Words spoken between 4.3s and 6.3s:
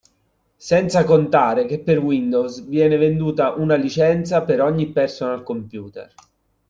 per ogni personal computer.